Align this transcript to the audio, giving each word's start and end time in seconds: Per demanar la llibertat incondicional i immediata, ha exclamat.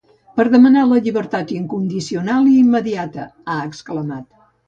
Per 0.39 0.43
demanar 0.53 0.85
la 0.91 0.97
llibertat 1.07 1.53
incondicional 1.57 2.49
i 2.53 2.57
immediata, 2.63 3.27
ha 3.49 3.59
exclamat. 3.69 4.27